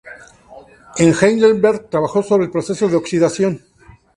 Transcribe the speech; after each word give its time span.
En 0.97 1.13
Heidelberg, 1.13 1.87
trabajó 1.87 2.23
sobre 2.23 2.45
el 2.45 2.51
proceso 2.51 2.87
de 2.87 2.95
oxidación. 2.95 3.61